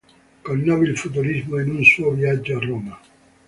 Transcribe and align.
Conobbe 0.45 0.87
il 0.87 0.97
futurismo 0.97 1.59
in 1.59 1.69
un 1.69 1.83
suo 1.83 2.09
viaggio 2.09 2.57
a 2.57 2.59
Roma. 2.59 2.99